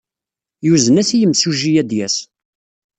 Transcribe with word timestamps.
Yuzen-as 0.65 1.09
i 1.11 1.17
yimsujji 1.19 1.71
ad 1.81 1.87
d-yas. 1.89 2.17